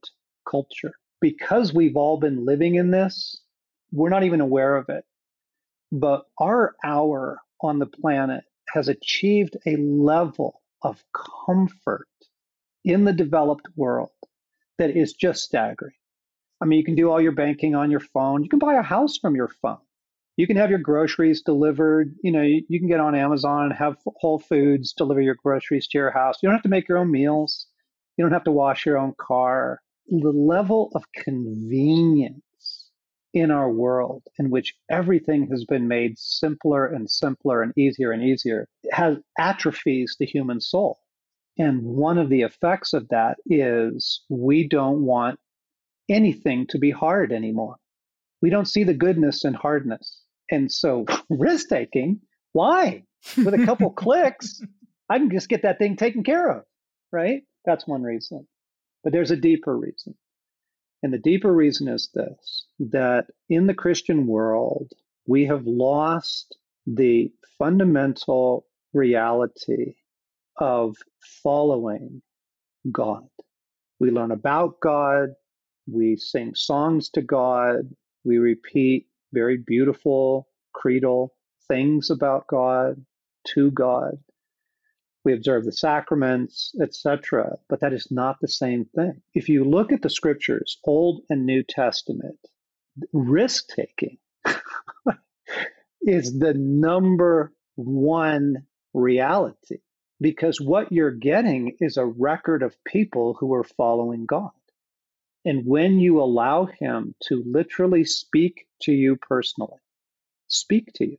[0.50, 0.93] culture.
[1.21, 3.41] Because we've all been living in this,
[3.91, 5.06] we're not even aware of it.
[5.91, 11.04] But our hour on the planet has achieved a level of
[11.45, 12.08] comfort
[12.84, 14.12] in the developed world
[14.78, 15.95] that is just staggering.
[16.62, 18.43] I mean, you can do all your banking on your phone.
[18.43, 19.78] You can buy a house from your phone.
[20.38, 22.15] You can have your groceries delivered.
[22.21, 25.98] You know, you, can get on Amazon and have Whole Foods deliver your groceries to
[25.98, 26.38] your house.
[26.41, 27.67] You don't have to make your own meals.
[28.17, 29.82] You don't have to wash your own car.
[30.08, 32.43] The level of convenience
[33.36, 38.24] in our world in which everything has been made simpler and simpler and easier and
[38.24, 40.98] easier has atrophies the human soul.
[41.58, 45.38] And one of the effects of that is we don't want
[46.08, 47.76] anything to be hard anymore.
[48.41, 50.21] We don't see the goodness in hardness.
[50.50, 52.21] And so risk taking,
[52.54, 53.04] why?
[53.36, 54.62] With a couple clicks,
[55.10, 56.63] I can just get that thing taken care of,
[57.12, 57.43] right?
[57.65, 58.48] That's one reason.
[59.04, 60.15] But there's a deeper reason.
[61.05, 64.91] And the deeper reason is this that in the Christian world,
[65.27, 69.97] we have lost the fundamental reality
[70.57, 70.95] of
[71.43, 72.23] following
[72.91, 73.27] God.
[73.99, 75.35] We learn about God,
[75.85, 77.81] we sing songs to God,
[78.23, 81.35] we repeat very beautiful creedal
[81.67, 83.05] things about God,
[83.49, 84.17] to God.
[85.25, 87.57] We observe the sacraments, etc.
[87.67, 89.21] But that is not the same thing.
[89.33, 92.38] If you look at the scriptures, Old and New Testament,
[93.11, 94.17] risk taking
[96.01, 99.79] is the number one reality
[100.21, 104.51] because what you're getting is a record of people who are following God.
[105.43, 109.79] And when you allow Him to literally speak to you personally,
[110.47, 111.17] speak to you,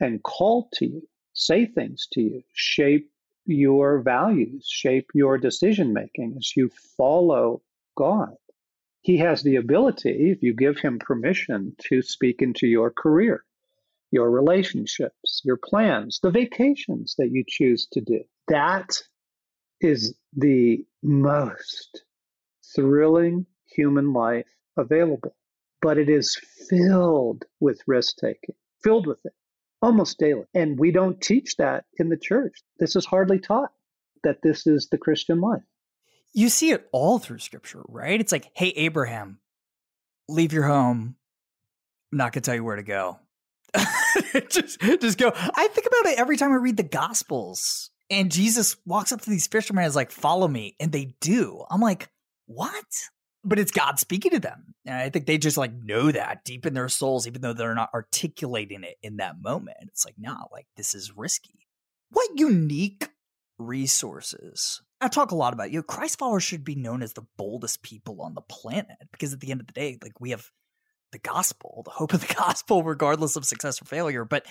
[0.00, 3.10] and call to you, say things to you, shape
[3.46, 7.62] your values, shape your decision making as you follow
[7.96, 8.34] God.
[9.02, 13.44] He has the ability, if you give him permission, to speak into your career,
[14.10, 18.22] your relationships, your plans, the vacations that you choose to do.
[18.48, 19.00] That
[19.80, 22.02] is the most
[22.74, 25.34] thrilling human life available.
[25.80, 26.36] But it is
[26.68, 29.32] filled with risk taking, filled with it
[29.82, 30.44] almost daily.
[30.54, 32.54] And we don't teach that in the church.
[32.78, 33.70] This is hardly taught
[34.24, 35.62] that this is the Christian life.
[36.34, 38.20] You see it all through scripture, right?
[38.20, 39.40] It's like, hey, Abraham,
[40.28, 41.16] leave your home.
[42.12, 43.18] I'm not going to tell you where to go.
[44.50, 45.32] just, just go.
[45.34, 47.90] I think about it every time I read the Gospels.
[48.10, 50.76] And Jesus walks up to these fishermen and is like, follow me.
[50.80, 51.64] And they do.
[51.70, 52.08] I'm like,
[52.46, 52.84] what?
[53.48, 54.74] But it's God speaking to them.
[54.84, 57.74] And I think they just like know that deep in their souls, even though they're
[57.74, 59.76] not articulating it in that moment.
[59.82, 61.66] It's like, nah, like this is risky.
[62.10, 63.08] What unique
[63.58, 64.82] resources?
[65.00, 65.78] I talk a lot about you.
[65.78, 69.40] Know, Christ followers should be known as the boldest people on the planet because at
[69.40, 70.50] the end of the day, like we have
[71.12, 74.24] the gospel, the hope of the gospel, regardless of success or failure.
[74.24, 74.46] But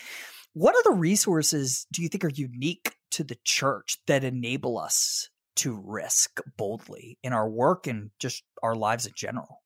[0.53, 5.81] what the resources do you think are unique to the church that enable us to
[5.85, 9.61] risk boldly in our work and just our lives in general?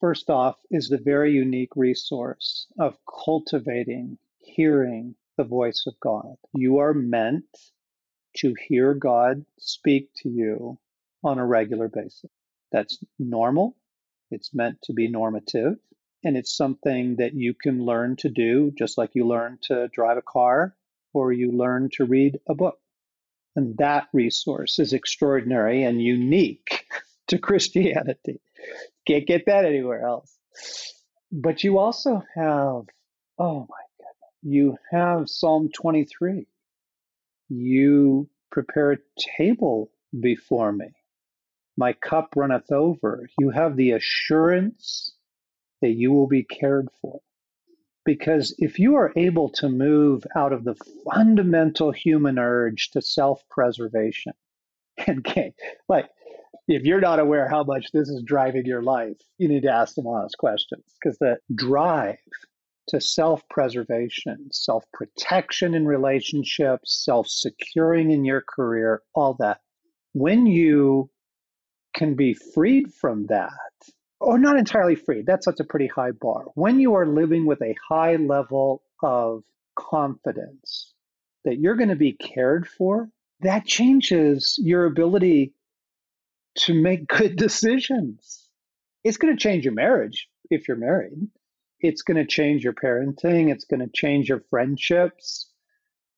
[0.00, 6.36] First off, is the very unique resource of cultivating hearing the voice of God.
[6.54, 7.44] You are meant
[8.38, 10.78] to hear God speak to you
[11.22, 12.30] on a regular basis.
[12.72, 13.76] That's normal.
[14.30, 15.76] It's meant to be normative.
[16.22, 20.18] And it's something that you can learn to do just like you learn to drive
[20.18, 20.76] a car
[21.12, 22.78] or you learn to read a book.
[23.56, 26.86] And that resource is extraordinary and unique
[27.28, 28.40] to Christianity.
[29.06, 30.36] Can't get that anywhere else.
[31.32, 32.82] But you also have,
[33.38, 36.46] oh my goodness, you have Psalm 23.
[37.48, 38.98] You prepare a
[39.36, 40.88] table before me.
[41.76, 43.28] My cup runneth over.
[43.38, 45.12] You have the assurance
[45.80, 47.20] that you will be cared for.
[48.04, 53.42] Because if you are able to move out of the fundamental human urge to self
[53.50, 54.32] preservation,
[55.08, 55.52] okay,
[55.88, 56.08] like
[56.66, 59.94] if you're not aware how much this is driving your life, you need to ask
[59.94, 62.18] some honest questions because the drive
[62.88, 69.60] to self preservation, self protection in relationships, self securing in your career, all that,
[70.12, 71.10] when you
[71.94, 73.52] can be freed from that
[74.20, 75.22] or not entirely free.
[75.22, 76.44] That's such a pretty high bar.
[76.54, 79.42] When you are living with a high level of
[79.74, 80.92] confidence
[81.44, 83.08] that you're going to be cared for,
[83.40, 85.54] that changes your ability
[86.58, 88.46] to make good decisions.
[89.02, 91.28] It's going to change your marriage if you're married.
[91.80, 93.50] It's going to change your parenting.
[93.50, 95.48] It's going to change your friendships.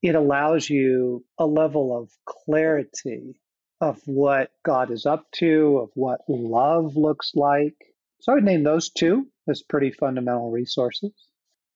[0.02, 3.40] It allows you a level of clarity
[3.80, 7.76] of what God is up to, of what love looks like
[8.22, 11.10] so I would name those two as pretty fundamental resources.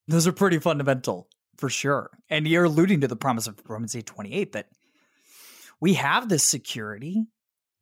[0.07, 2.11] Those are pretty fundamental for sure.
[2.31, 4.69] And you're alluding to the promise of Romans 8 28 that
[5.81, 7.25] we have this security,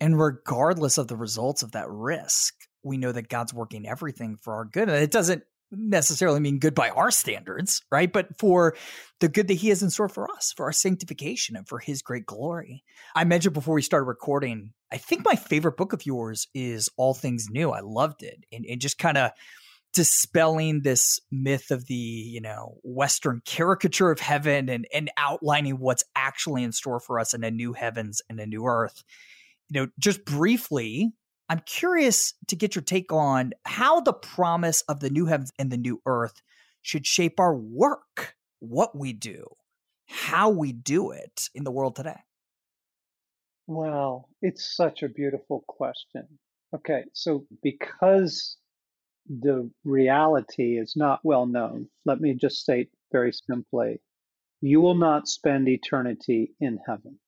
[0.00, 4.54] and regardless of the results of that risk, we know that God's working everything for
[4.54, 4.88] our good.
[4.88, 8.10] And it doesn't necessarily mean good by our standards, right?
[8.10, 8.76] But for
[9.20, 12.00] the good that He has in store for us, for our sanctification and for His
[12.00, 12.82] great glory.
[13.14, 17.14] I mentioned before we started recording, I think my favorite book of yours is All
[17.14, 17.72] Things New.
[17.72, 18.44] I loved it.
[18.52, 19.32] And, and just kind of
[19.92, 26.04] dispelling this myth of the, you know, Western caricature of heaven and, and outlining what's
[26.14, 29.02] actually in store for us in a new heavens and a new earth.
[29.68, 31.12] You know, just briefly,
[31.48, 35.72] I'm curious to get your take on how the promise of the new heavens and
[35.72, 36.40] the new earth
[36.82, 39.44] should shape our work, what we do,
[40.06, 42.20] how we do it in the world today?
[43.66, 46.38] Well, it's such a beautiful question.
[46.74, 48.56] Okay, so because
[49.28, 54.00] the reality is not well known, let me just state very simply
[54.60, 57.18] you will not spend eternity in heaven.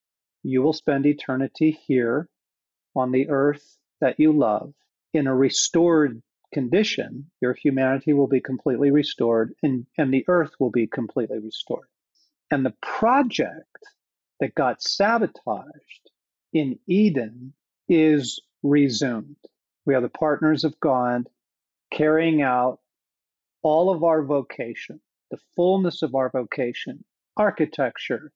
[0.42, 2.30] You will spend eternity here
[2.94, 4.72] on the earth that you love
[5.12, 6.22] in a restored
[6.54, 7.30] condition.
[7.42, 11.88] Your humanity will be completely restored and, and the earth will be completely restored.
[12.50, 13.84] And the project
[14.40, 16.05] that got sabotaged
[16.52, 17.52] in Eden
[17.88, 19.36] is resumed.
[19.84, 21.28] We are the partners of God
[21.92, 22.80] carrying out
[23.62, 27.04] all of our vocation, the fullness of our vocation,
[27.36, 28.32] architecture,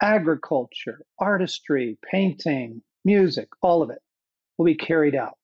[0.00, 4.02] agriculture, artistry, painting, music, all of it
[4.56, 5.36] will be carried out.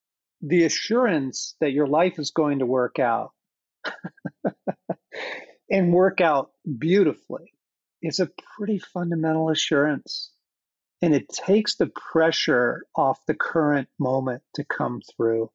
[0.43, 3.33] The assurance that your life is going to work out
[5.71, 7.53] and work out beautifully
[8.03, 10.31] is a pretty fundamental assurance.
[11.05, 15.51] And it takes the pressure off the current moment to come through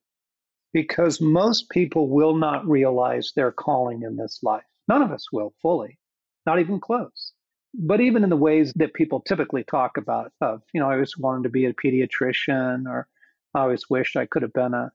[0.73, 4.67] because most people will not realize their calling in this life.
[4.87, 5.97] None of us will fully,
[6.45, 7.33] not even close.
[7.73, 11.17] But even in the ways that people typically talk about, of, you know, I always
[11.17, 13.07] wanted to be a pediatrician or
[13.55, 14.91] I always wished I could have been a,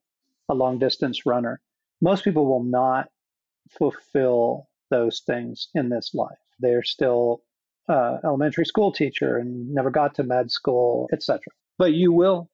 [0.49, 1.61] a long distance runner.
[2.01, 3.09] Most people will not
[3.77, 6.39] fulfill those things in this life.
[6.61, 7.43] They're still
[7.89, 11.41] uh, elementary school teacher and never got to med school, etc.
[11.79, 12.49] But you will,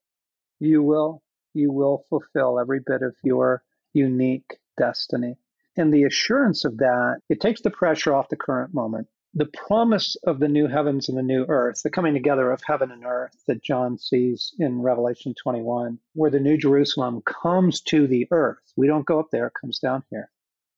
[0.59, 1.23] you will,
[1.55, 3.63] you will fulfill every bit of your
[3.93, 5.37] unique destiny.
[5.77, 9.09] And the assurance of that, it takes the pressure off the current moment.
[9.35, 12.91] The promise of the new heavens and the new earth, the coming together of heaven
[12.91, 18.27] and earth that John sees in Revelation 21, where the new Jerusalem comes to the
[18.33, 18.73] earth.
[18.77, 20.31] We don't go up there, it comes down here.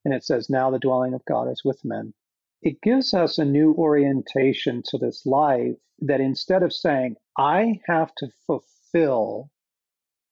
[0.04, 2.12] And it says, Now the dwelling of God is with men
[2.62, 8.14] it gives us a new orientation to this life that instead of saying, I have
[8.16, 9.50] to fulfill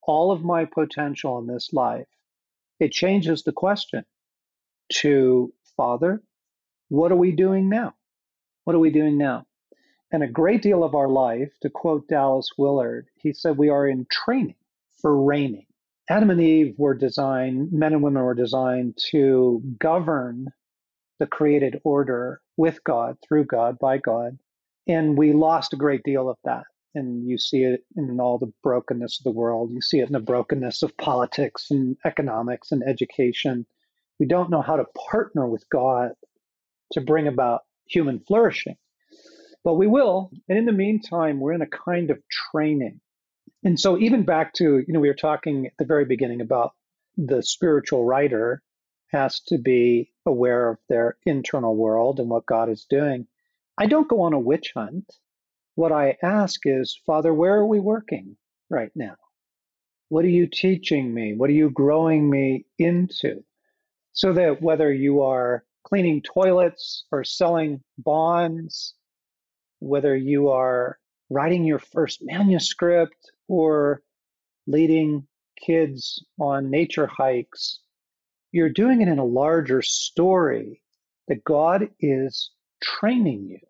[0.03, 2.07] all of my potential in this life,
[2.79, 4.05] it changes the question
[4.93, 6.23] to, Father,
[6.89, 7.95] what are we doing now?
[8.65, 9.47] What are we doing now?
[10.13, 13.87] And a great deal of our life, to quote Dallas Willard, he said, we are
[13.87, 14.57] in training
[15.01, 15.67] for reigning.
[16.09, 20.49] Adam and Eve were designed, men and women were designed to govern
[21.21, 24.39] the created order with God, through God, by God.
[24.89, 26.65] And we lost a great deal of that.
[26.95, 29.71] And you see it in all the brokenness of the world.
[29.71, 33.67] You see it in the brokenness of politics and economics and education.
[34.19, 36.13] We don't know how to partner with God
[36.93, 38.77] to bring about human flourishing.
[39.63, 40.31] But we will.
[40.49, 42.19] And in the meantime, we're in a kind of
[42.51, 43.01] training.
[43.63, 46.73] And so, even back to, you know, we were talking at the very beginning about
[47.19, 48.63] the spiritual writer
[49.11, 53.27] has to be aware of their internal world and what God is doing.
[53.77, 55.13] I don't go on a witch hunt.
[55.75, 58.37] What I ask is, Father, where are we working
[58.69, 59.17] right now?
[60.09, 61.35] What are you teaching me?
[61.35, 63.45] What are you growing me into?
[64.13, 68.95] So that whether you are cleaning toilets or selling bonds,
[69.79, 70.99] whether you are
[71.31, 74.03] writing your first manuscript or
[74.67, 77.81] leading kids on nature hikes
[78.53, 80.83] you're doing it in a larger story
[81.29, 82.51] that God is
[82.83, 83.61] training you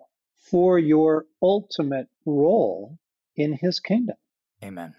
[0.51, 2.99] for your ultimate role
[3.37, 4.17] in his kingdom.
[4.65, 4.95] Amen.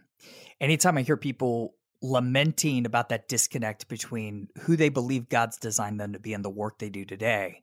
[0.60, 6.14] Anytime I hear people lamenting about that disconnect between who they believe God's designed them
[6.14, 7.62] to be and the work they do today,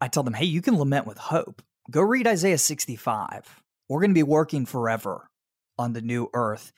[0.00, 1.62] I tell them, hey, you can lament with hope.
[1.90, 3.62] Go read Isaiah 65.
[3.88, 5.28] We're going to be working forever
[5.78, 6.72] on the new earth.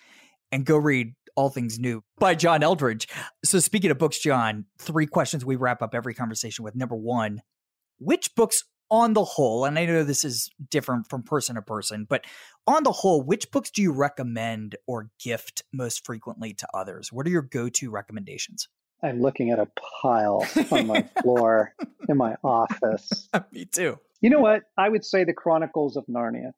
[0.53, 3.09] And go read all Things New by John Eldredge.
[3.45, 6.75] So, speaking of books, John, three questions we wrap up every conversation with.
[6.75, 7.43] Number one,
[7.99, 12.07] which books on the whole, and I know this is different from person to person,
[12.09, 12.25] but
[12.67, 17.13] on the whole, which books do you recommend or gift most frequently to others?
[17.13, 18.69] What are your go to recommendations?
[19.03, 19.69] I'm looking at a
[20.03, 21.75] pile on my floor
[22.09, 23.29] in my office.
[23.53, 23.99] Me too.
[24.21, 24.63] You know what?
[24.79, 26.53] I would say the Chronicles of Narnia.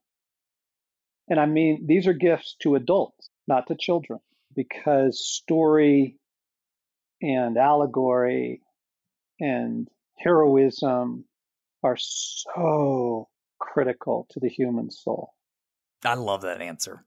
[1.28, 4.20] And I mean, these are gifts to adults, not to children
[4.56, 6.16] because story
[7.22, 8.62] and allegory
[9.38, 9.88] and
[10.18, 11.24] heroism
[11.82, 13.28] are so
[13.58, 15.32] critical to the human soul.
[16.04, 17.04] I love that answer.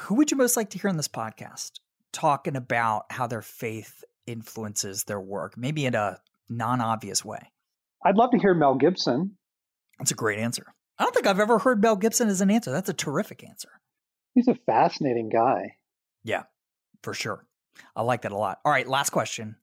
[0.00, 1.72] Who would you most like to hear on this podcast
[2.12, 6.18] talking about how their faith influences their work, maybe in a
[6.48, 7.50] non obvious way?
[8.04, 9.36] I'd love to hear Mel Gibson.
[9.98, 10.66] That's a great answer.
[10.98, 12.70] I don't think I've ever heard Mel Gibson as an answer.
[12.70, 13.70] That's a terrific answer.
[14.34, 15.76] He's a fascinating guy.
[16.22, 16.44] Yeah,
[17.02, 17.46] for sure.
[17.94, 18.58] I like that a lot.
[18.64, 19.56] All right, last question.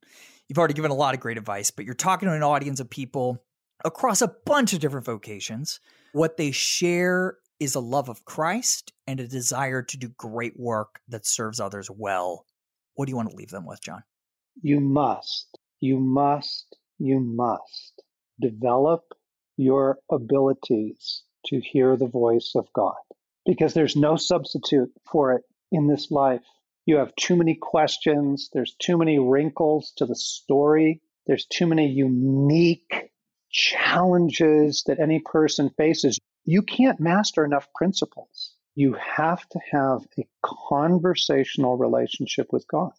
[0.47, 2.89] You've already given a lot of great advice, but you're talking to an audience of
[2.89, 3.43] people
[3.83, 5.79] across a bunch of different vocations.
[6.13, 10.99] What they share is a love of Christ and a desire to do great work
[11.07, 12.45] that serves others well.
[12.95, 14.03] What do you want to leave them with, John?
[14.61, 18.01] You must, you must, you must
[18.39, 19.03] develop
[19.57, 22.95] your abilities to hear the voice of God
[23.45, 26.41] because there's no substitute for it in this life.
[26.85, 31.87] You have too many questions, there's too many wrinkles to the story, there's too many
[31.87, 33.11] unique
[33.49, 36.19] challenges that any person faces.
[36.43, 38.53] You can't master enough principles.
[38.75, 42.91] You have to have a conversational relationship with God.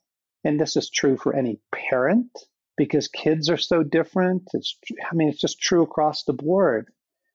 [0.43, 2.31] And this is true for any parent
[2.77, 4.49] because kids are so different.
[4.55, 4.77] It's,
[5.11, 6.89] I mean, it's just true across the board.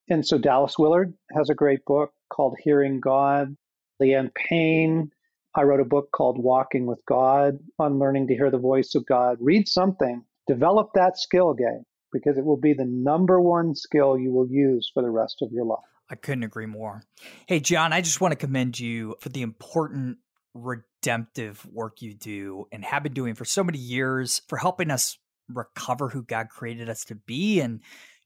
[0.09, 3.55] And so Dallas Willard has a great book called Hearing God.
[4.01, 5.11] Leanne Payne,
[5.53, 9.05] I wrote a book called Walking with God on learning to hear the voice of
[9.05, 9.37] God.
[9.41, 11.83] Read something, develop that skill game
[12.13, 15.51] because it will be the number one skill you will use for the rest of
[15.51, 15.79] your life.
[16.09, 17.03] I couldn't agree more.
[17.47, 20.17] Hey, John, I just want to commend you for the important
[20.53, 25.17] redemptive work you do and have been doing for so many years for helping us
[25.49, 27.81] recover who God created us to be and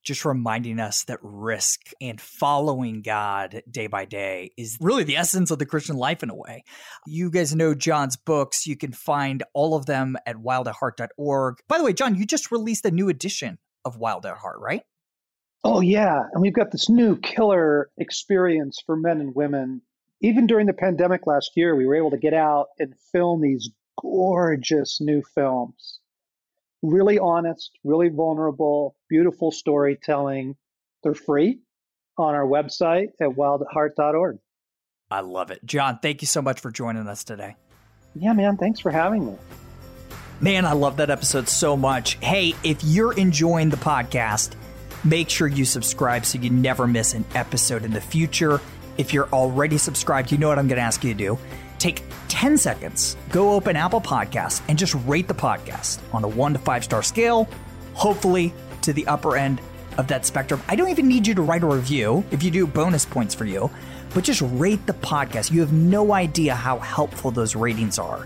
[0.05, 5.49] just reminding us that risk and following God day by day is really the essence
[5.49, 6.63] of the Christian life in a way.
[7.07, 8.67] You guys know John's books.
[8.67, 11.57] You can find all of them at wildatheart.org.
[11.67, 14.83] By the way, John, you just released a new edition of Wild at Heart, right?
[15.63, 16.21] Oh, yeah.
[16.31, 19.81] And we've got this new killer experience for men and women.
[20.21, 23.71] Even during the pandemic last year, we were able to get out and film these
[23.99, 25.99] gorgeous new films
[26.85, 30.55] really honest, really vulnerable, beautiful storytelling.
[31.03, 31.59] They're free
[32.17, 34.37] on our website at wildheart.org.
[35.11, 35.63] I love it.
[35.65, 37.55] John, thank you so much for joining us today.
[38.15, 38.57] Yeah, man.
[38.57, 39.35] Thanks for having me.
[40.41, 42.15] Man, I love that episode so much.
[42.15, 44.53] Hey, if you're enjoying the podcast,
[45.03, 48.59] make sure you subscribe so you never miss an episode in the future.
[48.97, 51.37] If you're already subscribed, you know what I'm going to ask you to do
[51.85, 56.53] Take 10 seconds, go open Apple Podcasts, and just rate the podcast on a one
[56.53, 57.47] to five star scale,
[57.93, 59.61] hopefully to the upper end
[59.99, 60.63] of that spectrum.
[60.67, 62.25] I don't even need you to write a review.
[62.31, 63.69] If you do, bonus points for you.
[64.15, 65.51] But just rate the podcast.
[65.51, 68.25] You have no idea how helpful those ratings are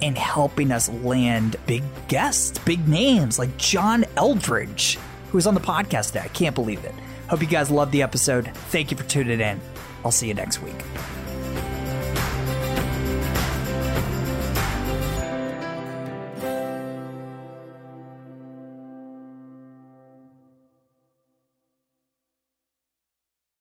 [0.00, 4.98] in helping us land big guests, big names like John Eldredge,
[5.32, 6.20] who was on the podcast today.
[6.20, 6.94] I can't believe it.
[7.28, 8.54] Hope you guys loved the episode.
[8.70, 9.60] Thank you for tuning in.
[10.04, 10.76] I'll see you next week.